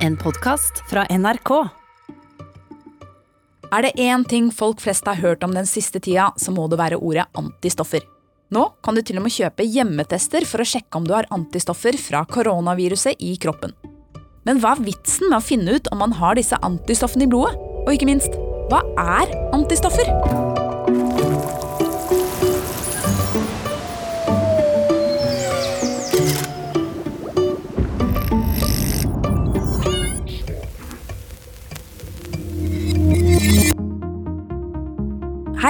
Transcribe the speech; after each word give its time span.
En 0.00 0.16
podkast 0.16 0.78
fra 0.88 1.02
NRK. 1.12 1.50
Er 3.68 3.84
det 3.84 3.90
én 4.00 4.22
ting 4.24 4.46
folk 4.48 4.80
flest 4.80 5.04
har 5.04 5.18
hørt 5.20 5.44
om 5.44 5.52
den 5.52 5.68
siste 5.68 6.00
tida, 6.00 6.30
så 6.40 6.54
må 6.56 6.64
det 6.72 6.78
være 6.80 6.96
ordet 6.96 7.26
antistoffer. 7.36 8.06
Nå 8.48 8.62
kan 8.80 8.96
du 8.96 9.02
til 9.04 9.20
og 9.20 9.26
med 9.26 9.34
kjøpe 9.34 9.66
hjemmetester 9.68 10.46
for 10.48 10.64
å 10.64 10.68
sjekke 10.70 10.96
om 10.96 11.04
du 11.04 11.12
har 11.12 11.28
antistoffer 11.36 12.00
fra 12.00 12.24
koronaviruset 12.24 13.20
i 13.20 13.34
kroppen. 13.42 13.76
Men 14.48 14.62
hva 14.64 14.72
er 14.72 14.86
vitsen 14.88 15.28
med 15.28 15.42
å 15.42 15.44
finne 15.44 15.76
ut 15.76 15.92
om 15.92 16.00
man 16.00 16.16
har 16.16 16.40
disse 16.40 16.56
antistoffene 16.64 17.28
i 17.28 17.30
blodet? 17.36 17.60
Og 17.84 17.92
ikke 17.92 18.08
minst, 18.08 18.40
hva 18.72 18.80
er 19.04 19.36
antistoffer? 19.52 20.49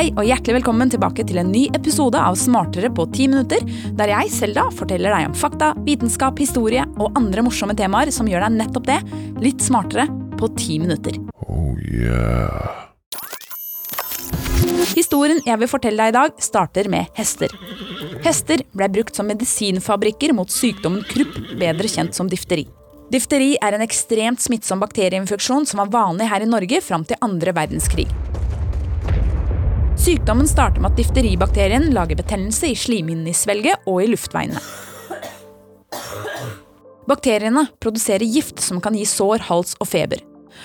Hei 0.01 0.15
og 0.17 0.25
hjertelig 0.25 0.55
velkommen 0.55 0.89
tilbake 0.89 1.27
til 1.29 1.37
en 1.43 1.51
ny 1.53 1.67
episode 1.77 2.17
av 2.17 2.33
Smartere 2.41 2.89
på 2.97 3.05
ti 3.13 3.27
minutter, 3.29 3.61
der 3.99 4.09
jeg, 4.09 4.31
Selda, 4.33 4.63
forteller 4.73 5.13
deg 5.13 5.27
om 5.29 5.35
fakta, 5.37 5.75
vitenskap, 5.85 6.41
historie 6.41 6.87
og 6.97 7.19
andre 7.21 7.45
morsomme 7.45 7.77
temaer 7.77 8.09
som 8.09 8.31
gjør 8.31 8.47
deg 8.47 8.55
nettopp 8.55 8.87
det, 8.89 8.97
litt 9.45 9.61
smartere, 9.61 10.07
på 10.41 10.49
ti 10.57 10.79
minutter. 10.81 11.19
Oh 11.45 11.77
yeah. 11.85 12.89
Historien 14.95 15.45
jeg 15.45 15.61
vil 15.61 15.69
fortelle 15.69 16.01
deg 16.01 16.15
i 16.15 16.17
dag, 16.17 16.41
starter 16.49 16.89
med 16.89 17.13
hester. 17.21 17.53
Hester 18.25 18.65
ble 18.73 18.89
brukt 18.97 19.21
som 19.21 19.29
medisinfabrikker 19.29 20.33
mot 20.33 20.49
sykdommen 20.49 21.05
krupp, 21.13 21.37
bedre 21.61 21.93
kjent 21.93 22.17
som 22.17 22.33
difteri. 22.33 22.65
Difteri 23.13 23.53
er 23.61 23.77
en 23.77 23.85
ekstremt 23.85 24.41
smittsom 24.41 24.81
bakterieinfeksjon 24.81 25.69
som 25.69 25.85
var 25.85 25.93
vanlig 25.93 26.33
her 26.33 26.49
i 26.49 26.49
Norge 26.57 26.81
fram 26.89 27.05
til 27.05 27.21
andre 27.21 27.53
verdenskrig. 27.53 28.09
Sykdommen 30.01 30.49
starter 30.49 30.81
med 30.81 30.95
at 30.95 30.97
difteribakterien 30.97 31.91
lager 31.93 32.17
betennelse 32.17 32.71
i 32.71 32.77
slimhinnen 32.79 33.27
i 33.29 33.35
svelget 33.37 33.83
og 33.85 33.99
i 34.01 34.07
luftveiene. 34.09 34.61
Bakteriene 37.11 37.67
produserer 37.85 38.25
gift 38.25 38.63
som 38.65 38.81
kan 38.81 38.97
gi 38.97 39.05
sår, 39.05 39.45
hals 39.51 39.75
og 39.77 39.91
feber. 39.91 40.23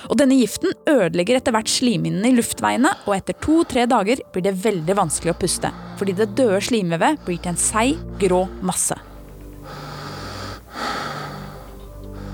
Og 0.07 0.15
denne 0.21 0.37
giften 0.39 0.71
ødelegger 0.87 1.41
etter 1.41 1.51
hvert 1.51 1.71
slimhinnene 1.71 2.31
i 2.31 2.37
luftveiene, 2.37 2.93
og 3.03 3.17
etter 3.17 3.35
to-tre 3.43 3.83
dager 3.91 4.23
blir 4.31 4.45
det 4.47 4.55
veldig 4.63 4.95
vanskelig 5.01 5.33
å 5.33 5.37
puste, 5.41 5.73
fordi 5.99 6.15
det 6.15 6.29
døde 6.39 6.61
slimvevet 6.69 7.19
blir 7.27 7.41
til 7.41 7.51
en 7.51 7.59
seig, 7.59 7.99
grå 8.21 8.45
masse. 8.63 8.95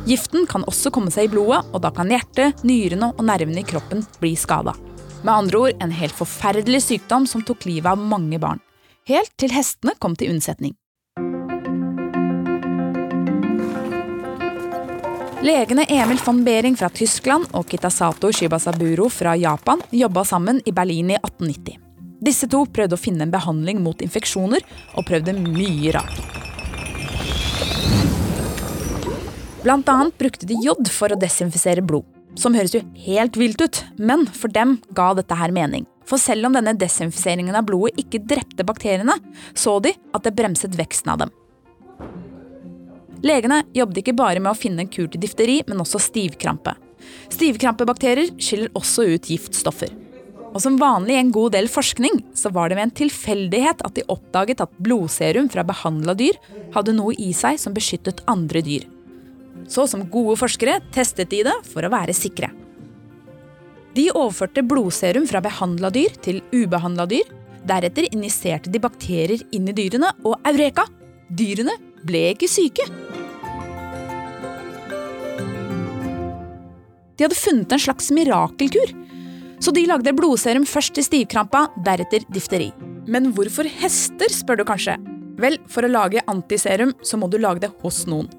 Giften 0.06 0.46
kan 0.50 0.70
også 0.70 0.94
komme 0.94 1.10
seg 1.14 1.32
i 1.32 1.34
blodet, 1.34 1.64
og 1.74 1.82
da 1.82 1.90
kan 1.98 2.14
hjertet, 2.14 2.62
nyrene 2.62 3.14
og 3.16 3.26
nervene 3.26 3.66
i 3.66 3.68
kroppen 3.74 4.06
bli 4.22 4.36
skada. 4.38 4.78
Med 5.22 5.34
andre 5.34 5.58
ord 5.58 5.84
en 5.84 5.92
helt 5.94 6.16
forferdelig 6.18 6.82
sykdom 6.88 7.28
som 7.30 7.44
tok 7.46 7.66
livet 7.70 7.92
av 7.92 7.98
mange 7.98 8.40
barn. 8.42 8.62
Helt 9.10 9.34
til 9.38 9.54
hestene 9.54 9.94
kom 10.02 10.16
til 10.18 10.34
unnsetning. 10.34 10.74
Legene 15.42 15.88
Emil 15.90 16.20
von 16.22 16.44
Behring 16.46 16.76
fra 16.78 16.90
Tyskland 16.94 17.48
og 17.58 17.66
Kitasato 17.70 18.30
Shibasaburo 18.30 19.08
fra 19.10 19.34
Japan 19.38 19.82
jobba 19.90 20.22
sammen 20.26 20.62
i 20.66 20.74
Berlin 20.74 21.10
i 21.10 21.18
1890. 21.18 21.80
Disse 22.22 22.46
to 22.46 22.62
prøvde 22.70 22.94
å 22.94 23.02
finne 23.02 23.26
en 23.26 23.34
behandling 23.34 23.82
mot 23.82 24.02
infeksjoner, 24.06 24.62
og 24.94 25.08
prøvde 25.08 25.34
mye 25.34 25.96
rart. 25.96 26.22
Blant 29.66 29.90
annet 29.90 30.18
brukte 30.22 30.46
de 30.50 30.62
jod 30.62 30.86
for 30.94 31.14
å 31.14 31.18
desinfisere 31.18 31.82
blod. 31.82 32.06
Som 32.40 32.56
høres 32.56 32.76
jo 32.76 32.82
helt 33.06 33.38
vilt 33.40 33.62
ut, 33.62 33.82
men 34.00 34.26
for 34.32 34.52
dem 34.54 34.78
ga 34.96 35.12
dette 35.18 35.36
her 35.36 35.52
mening. 35.52 35.86
For 36.08 36.20
selv 36.20 36.48
om 36.48 36.56
denne 36.56 36.74
desinfiseringen 36.80 37.56
av 37.56 37.68
blodet 37.68 38.00
ikke 38.02 38.24
drepte 38.28 38.66
bakteriene, 38.68 39.18
så 39.54 39.78
de 39.84 39.94
at 40.16 40.26
det 40.26 40.36
bremset 40.36 40.76
veksten 40.80 41.14
av 41.14 41.26
dem. 41.26 41.34
Legene 43.22 43.62
jobbet 43.78 44.02
ikke 44.02 44.18
bare 44.18 44.42
med 44.42 44.52
å 44.54 44.58
finne 44.58 44.86
en 44.86 44.92
kur 44.92 45.10
til 45.12 45.22
difteri, 45.22 45.60
men 45.68 45.84
også 45.84 46.02
stivkrampe. 46.02 46.74
Stivkrampebakterier 47.34 48.34
skiller 48.42 48.72
også 48.78 49.06
ut 49.14 49.30
giftstoffer. 49.30 49.92
Og 50.52 50.60
som 50.64 50.80
vanlig 50.82 51.16
i 51.16 51.20
en 51.22 51.32
god 51.32 51.54
del 51.56 51.70
forskning, 51.72 52.18
så 52.36 52.52
var 52.52 52.70
det 52.70 52.80
ved 52.80 52.90
en 52.90 52.98
tilfeldighet 53.04 53.84
at 53.88 53.96
de 53.96 54.08
oppdaget 54.12 54.64
at 54.66 54.74
blodserum 54.84 55.48
fra 55.52 55.64
behandla 55.68 56.16
dyr 56.18 56.40
hadde 56.76 56.96
noe 56.98 57.16
i 57.16 57.32
seg 57.36 57.60
som 57.62 57.76
beskyttet 57.76 58.24
andre 58.32 58.64
dyr. 58.66 58.84
Så 59.70 59.88
som 59.90 60.08
gode 60.10 60.38
forskere 60.40 60.80
testet 60.94 61.32
de 61.32 61.44
det 61.48 61.58
for 61.70 61.86
å 61.86 61.92
være 61.92 62.16
sikre. 62.16 62.52
De 63.96 64.08
overførte 64.14 64.64
blodserum 64.64 65.28
fra 65.28 65.42
behandla 65.44 65.92
dyr 65.92 66.16
til 66.24 66.40
ubehandla 66.56 67.06
dyr. 67.12 67.28
Deretter 67.68 68.08
injiserte 68.10 68.72
de 68.72 68.80
bakterier 68.82 69.44
inn 69.54 69.68
i 69.70 69.76
dyrene, 69.76 70.14
og 70.26 70.40
eureka! 70.48 70.88
Dyrene 71.32 71.76
ble 72.08 72.32
ikke 72.34 72.50
syke. 72.50 72.88
De 77.16 77.28
hadde 77.28 77.38
funnet 77.38 77.76
en 77.76 77.84
slags 77.84 78.10
mirakelkur. 78.16 78.96
Så 79.62 79.70
de 79.76 79.86
lagde 79.86 80.16
blodserum 80.18 80.66
først 80.66 80.96
til 80.98 81.06
stivkrampa, 81.06 81.68
deretter 81.86 82.26
difteri. 82.34 82.72
Men 83.06 83.30
hvorfor 83.36 83.70
hester, 83.82 84.32
spør 84.34 84.64
du 84.64 84.66
kanskje? 84.66 84.98
Vel, 85.42 85.58
for 85.72 85.86
å 85.86 85.90
lage 85.90 86.22
antiserum 86.30 86.94
så 87.06 87.18
må 87.18 87.30
du 87.32 87.40
lage 87.42 87.64
det 87.64 87.72
hos 87.82 88.04
noen. 88.10 88.30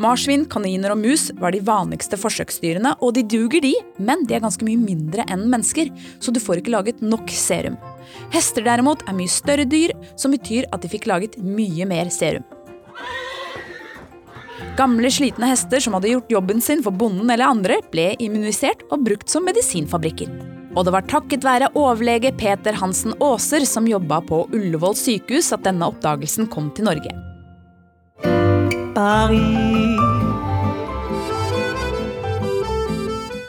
Marsvin, 0.00 0.46
kaniner 0.48 0.94
og 0.94 1.02
mus 1.02 1.28
var 1.40 1.52
de 1.52 1.60
vanligste 1.64 2.18
forsøksdyrene, 2.20 2.94
og 3.04 3.14
de 3.16 3.26
duger 3.26 3.64
de, 3.64 3.74
men 4.00 4.24
de 4.24 4.38
er 4.38 4.44
ganske 4.44 4.64
mye 4.64 4.80
mindre 4.80 5.26
enn 5.32 5.46
mennesker, 5.52 5.92
så 6.20 6.32
du 6.32 6.40
får 6.42 6.62
ikke 6.62 6.74
laget 6.74 7.04
nok 7.04 7.32
serum. 7.32 7.76
Hester 8.32 8.64
derimot 8.64 9.04
er 9.06 9.16
mye 9.18 9.32
større 9.32 9.68
dyr, 9.68 9.92
som 10.16 10.32
betyr 10.34 10.68
at 10.72 10.84
de 10.84 10.92
fikk 10.92 11.08
laget 11.10 11.36
mye 11.42 11.88
mer 11.88 12.12
serum. 12.14 12.46
Gamle, 14.76 15.08
slitne 15.12 15.48
hester 15.48 15.80
som 15.80 15.96
hadde 15.96 16.10
gjort 16.10 16.32
jobben 16.32 16.60
sin 16.60 16.82
for 16.84 16.92
bonden 16.92 17.32
eller 17.32 17.48
andre, 17.48 17.80
ble 17.92 18.10
immunisert 18.20 18.84
og 18.90 19.06
brukt 19.08 19.32
som 19.32 19.44
medisinfabrikker. 19.48 20.55
Og 20.76 20.84
det 20.84 20.92
var 20.92 21.06
takket 21.08 21.44
være 21.44 21.70
overlege 21.78 22.34
Peter 22.36 22.76
Hansen 22.76 23.16
Aaser 23.24 23.64
som 23.68 23.88
jobba 23.88 24.20
på 24.28 24.42
Ullevål 24.52 24.96
sykehus 25.00 25.48
at 25.56 25.64
denne 25.64 25.88
oppdagelsen 25.88 26.50
kom 26.52 26.68
til 26.76 26.90
Norge. 26.90 27.14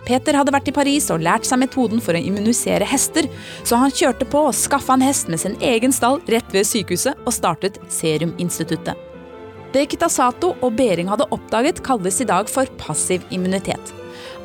Peter 0.08 0.38
hadde 0.40 0.54
vært 0.56 0.70
i 0.72 0.76
Paris 0.76 1.10
og 1.12 1.20
lært 1.24 1.44
seg 1.48 1.60
metoden 1.60 2.00
for 2.04 2.16
å 2.16 2.22
immunisere 2.30 2.88
hester, 2.88 3.28
så 3.68 3.80
han 3.82 3.92
kjørte 3.92 4.28
på 4.32 4.46
og 4.48 4.56
skaffa 4.56 4.96
en 4.96 5.04
hest 5.04 5.28
med 5.28 5.44
sin 5.44 5.60
egen 5.60 5.92
stall 5.92 6.22
rett 6.32 6.56
ved 6.56 6.68
sykehuset 6.68 7.20
og 7.28 7.36
startet 7.36 7.82
Seruminstituttet. 7.92 8.96
Det 9.76 9.84
Kitasato 9.92 10.54
og 10.64 10.78
Behring 10.80 11.12
hadde 11.12 11.28
oppdaget, 11.36 11.84
kalles 11.84 12.22
i 12.24 12.30
dag 12.30 12.48
for 12.48 12.72
passiv 12.80 13.26
immunitet. 13.36 13.92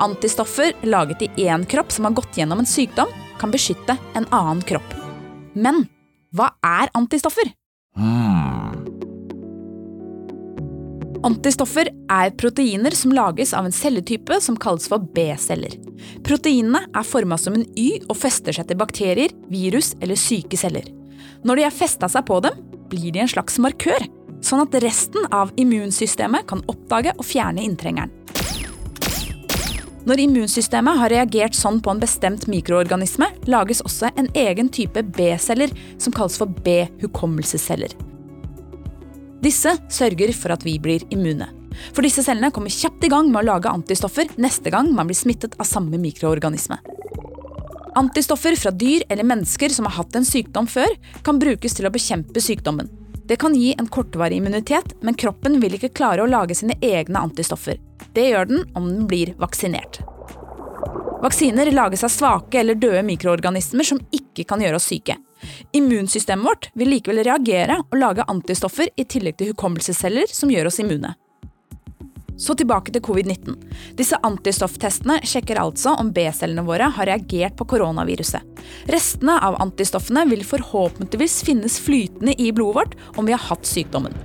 Antistoffer 0.03 0.73
laget 0.83 1.23
i 1.23 1.29
én 1.47 1.63
kropp 1.67 1.93
som 1.93 2.05
har 2.05 2.13
gått 2.19 2.35
gjennom 2.37 2.59
en 2.59 2.67
sykdom, 2.67 3.11
kan 3.39 3.51
beskytte 3.55 3.95
en 4.19 4.27
annen 4.35 4.63
kropp. 4.67 4.95
Men 5.55 5.85
hva 6.35 6.49
er 6.67 6.91
antistoffer? 6.99 7.53
Antistoffer 11.23 11.87
er 12.11 12.33
proteiner 12.35 12.97
som 12.99 13.15
lages 13.15 13.53
av 13.55 13.69
en 13.69 13.75
celletype 13.75 14.41
som 14.43 14.57
kalles 14.59 14.89
for 14.91 15.07
B-celler. 15.15 15.77
Proteinene 16.27 16.83
er 16.91 17.07
forma 17.07 17.39
som 17.39 17.55
en 17.55 17.67
Y 17.79 18.01
og 18.09 18.17
fester 18.19 18.57
seg 18.59 18.67
til 18.67 18.81
bakterier, 18.81 19.31
virus 19.53 19.93
eller 20.01 20.19
syke 20.19 20.59
celler. 20.59 20.89
Når 21.47 21.61
de 21.61 21.69
har 21.69 21.77
festa 21.77 22.11
seg 22.11 22.27
på 22.27 22.41
dem, 22.43 22.59
blir 22.91 23.15
de 23.15 23.23
en 23.23 23.31
slags 23.31 23.61
markør, 23.63 24.03
sånn 24.43 24.65
at 24.67 24.75
resten 24.83 25.31
av 25.31 25.55
immunsystemet 25.55 26.49
kan 26.51 26.67
oppdage 26.67 27.15
og 27.15 27.29
fjerne 27.29 27.63
inntrengeren. 27.63 28.11
Når 30.03 30.19
immunsystemet 30.25 30.99
har 30.99 31.13
reagert 31.13 31.55
sånn 31.55 31.79
på 31.83 31.93
en 31.93 32.01
bestemt 32.03 32.49
mikroorganisme, 32.51 33.29
lages 33.47 33.85
også 33.87 34.11
en 34.19 34.29
egen 34.35 34.71
type 34.75 35.05
B-celler 35.15 35.71
som 35.95 36.15
kalles 36.15 36.39
for 36.41 36.51
B-hukommelsesceller. 36.67 37.95
Disse 39.43 39.77
sørger 39.91 40.33
for 40.35 40.55
at 40.55 40.67
vi 40.67 40.75
blir 40.83 41.05
immune. 41.15 41.47
For 41.95 42.03
disse 42.05 42.25
cellene 42.27 42.51
kommer 42.55 42.75
kjapt 42.75 43.07
i 43.07 43.11
gang 43.13 43.31
med 43.31 43.45
å 43.45 43.53
lage 43.53 43.71
antistoffer 43.71 44.31
neste 44.43 44.71
gang 44.75 44.91
man 44.95 45.09
blir 45.09 45.19
smittet 45.19 45.55
av 45.59 45.71
samme 45.71 45.99
mikroorganisme. 46.03 46.81
Antistoffer 47.99 48.57
fra 48.59 48.73
dyr 48.75 49.05
eller 49.09 49.27
mennesker 49.29 49.71
som 49.71 49.87
har 49.87 49.99
hatt 50.01 50.17
en 50.19 50.27
sykdom 50.27 50.67
før, 50.71 50.91
kan 51.23 51.39
brukes 51.39 51.77
til 51.79 51.87
å 51.87 51.95
bekjempe 51.95 52.43
sykdommen. 52.43 52.91
Det 53.29 53.39
kan 53.39 53.55
gi 53.55 53.71
en 53.79 53.87
kortvarig 53.87 54.41
immunitet, 54.41 54.97
men 55.01 55.15
kroppen 55.15 55.61
vil 55.63 55.79
ikke 55.79 55.93
klare 55.95 56.25
å 56.25 56.31
lage 56.31 56.57
sine 56.59 56.79
egne 56.83 57.23
antistoffer. 57.23 57.79
Det 58.13 58.29
gjør 58.29 58.49
den 58.51 58.65
om 58.77 58.89
den 58.89 59.07
blir 59.09 59.35
vaksinert. 59.41 60.03
Vaksiner 61.23 61.71
lages 61.73 62.03
av 62.05 62.11
svake 62.11 62.61
eller 62.61 62.75
døde 62.75 63.03
mikroorganismer 63.07 63.87
som 63.87 64.01
ikke 64.11 64.45
kan 64.49 64.63
gjøre 64.65 64.81
oss 64.81 64.89
syke. 64.91 65.17
Immunsystemet 65.73 66.47
vårt 66.47 66.71
vil 66.79 66.91
likevel 66.93 67.23
reagere 67.23 67.79
og 67.85 67.99
lage 67.99 68.27
antistoffer 68.31 68.91
i 68.99 69.07
tillegg 69.07 69.39
til 69.39 69.53
hukommelsesceller 69.53 70.31
som 70.31 70.51
gjør 70.51 70.71
oss 70.71 70.81
immune. 70.83 71.15
Så 72.43 72.57
tilbake 72.59 72.91
til 72.91 73.05
covid-19. 73.07 73.55
Disse 73.99 74.19
antistofftestene 74.27 75.21
sjekker 75.29 75.61
altså 75.63 75.95
om 76.01 76.11
B-cellene 76.15 76.65
våre 76.67 76.89
har 76.97 77.07
reagert 77.07 77.55
på 77.59 77.69
koronaviruset. 77.71 78.43
Restene 78.91 79.37
av 79.47 79.61
antistoffene 79.63 80.25
vil 80.31 80.43
forhåpentligvis 80.49 81.43
finnes 81.47 81.79
flytende 81.85 82.35
i 82.35 82.51
blodet 82.51 82.81
vårt 82.81 83.19
om 83.21 83.29
vi 83.29 83.37
har 83.37 83.47
hatt 83.47 83.69
sykdommen. 83.69 84.17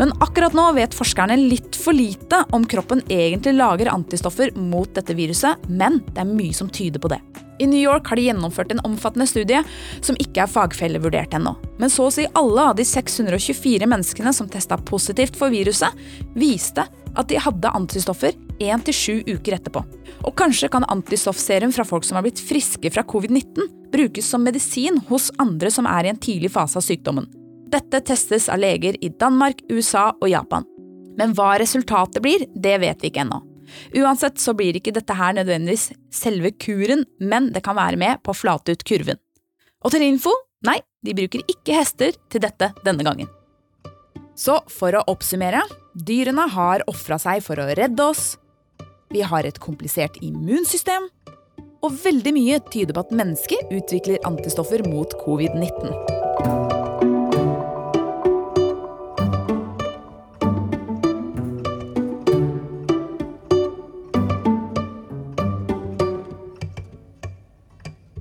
Men 0.00 0.14
akkurat 0.24 0.54
nå 0.56 0.62
vet 0.78 0.94
forskerne 0.96 1.36
litt 1.36 1.76
for 1.76 1.92
lite 1.92 2.38
om 2.56 2.64
kroppen 2.64 3.02
egentlig 3.12 3.52
lager 3.58 3.90
antistoffer 3.92 4.54
mot 4.56 4.88
dette 4.96 5.12
viruset, 5.12 5.60
men 5.68 5.98
det 6.14 6.22
er 6.22 6.30
mye 6.30 6.56
som 6.56 6.70
tyder 6.72 7.02
på 7.02 7.10
det. 7.12 7.18
I 7.60 7.66
New 7.68 7.80
York 7.82 8.06
har 8.08 8.16
de 8.16 8.22
gjennomført 8.24 8.70
en 8.72 8.80
omfattende 8.88 9.26
studie 9.28 9.60
som 10.00 10.16
ikke 10.16 10.46
er 10.46 10.48
fagfellevurdert 10.48 11.34
ennå. 11.36 11.52
Men 11.76 11.92
så 11.92 12.06
å 12.08 12.14
si 12.14 12.24
alle 12.40 12.64
av 12.70 12.78
de 12.78 12.86
624 12.88 13.88
menneskene 13.92 14.32
som 14.32 14.48
testa 14.48 14.78
positivt 14.88 15.36
for 15.36 15.52
viruset, 15.52 15.92
viste 16.32 16.86
at 16.88 17.28
de 17.28 17.36
hadde 17.44 17.74
antistoffer 17.76 18.32
1-7 18.56 19.28
uker 19.28 19.58
etterpå. 19.58 19.82
Og 20.24 20.32
kanskje 20.40 20.70
kan 20.72 20.88
antistoffserum 20.88 21.74
fra 21.76 21.84
folk 21.84 22.08
som 22.08 22.16
har 22.16 22.24
blitt 22.24 22.40
friske 22.40 22.94
fra 22.94 23.04
covid-19, 23.04 23.68
brukes 23.92 24.32
som 24.32 24.48
medisin 24.48 25.02
hos 25.12 25.28
andre 25.42 25.68
som 25.74 25.88
er 25.90 26.08
i 26.08 26.14
en 26.14 26.24
tidlig 26.24 26.54
fase 26.56 26.80
av 26.80 26.88
sykdommen. 26.88 27.28
Dette 27.70 28.00
testes 28.02 28.48
av 28.50 28.58
leger 28.58 28.96
i 29.04 29.12
Danmark, 29.20 29.60
USA 29.70 30.10
og 30.16 30.28
Japan. 30.30 30.64
Men 31.18 31.34
hva 31.38 31.52
resultatet 31.60 32.22
blir, 32.24 32.46
det 32.54 32.78
vet 32.82 33.02
vi 33.02 33.10
ikke 33.10 33.22
ennå. 33.22 33.38
Uansett 33.94 34.40
så 34.42 34.54
blir 34.58 34.74
ikke 34.74 34.94
dette 34.96 35.14
her 35.14 35.36
nødvendigvis 35.36 35.90
selve 36.10 36.50
kuren, 36.58 37.04
men 37.22 37.50
det 37.54 37.62
kan 37.66 37.78
være 37.78 38.00
med 38.00 38.22
på 38.24 38.32
å 38.32 38.38
flate 38.38 38.74
ut 38.74 38.82
kurven. 38.86 39.20
Og 39.84 39.94
til 39.94 40.02
info, 40.02 40.32
nei, 40.66 40.80
de 41.06 41.14
bruker 41.16 41.44
ikke 41.46 41.76
hester 41.78 42.16
til 42.32 42.42
dette 42.42 42.72
denne 42.82 43.06
gangen. 43.06 43.30
Så 44.34 44.58
for 44.72 44.96
å 44.96 45.04
oppsummere, 45.12 45.62
dyrene 45.94 46.48
har 46.50 46.82
ofra 46.90 47.20
seg 47.22 47.44
for 47.44 47.60
å 47.60 47.68
redde 47.78 48.02
oss. 48.02 48.32
Vi 49.14 49.22
har 49.26 49.46
et 49.46 49.62
komplisert 49.62 50.18
immunsystem. 50.24 51.06
Og 51.86 51.94
veldig 52.02 52.34
mye 52.36 52.58
tyder 52.72 52.96
på 52.96 53.06
at 53.06 53.14
mennesker 53.16 53.70
utvikler 53.78 54.20
antistoffer 54.28 54.84
mot 54.90 55.14
covid-19. 55.22 56.69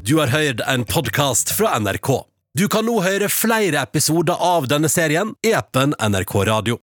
Du 0.10 0.18
har 0.18 0.28
hørt 0.28 0.60
en 0.68 0.86
podkast 0.86 1.52
fra 1.58 1.80
NRK. 1.80 2.10
Du 2.58 2.64
kan 2.68 2.88
nå 2.88 2.96
høre 3.06 3.28
flere 3.30 3.84
episoder 3.86 4.42
av 4.42 4.66
denne 4.66 4.90
serien 4.90 5.36
i 5.46 5.52
appen 5.54 5.94
NRK 6.02 6.34
Radio. 6.50 6.80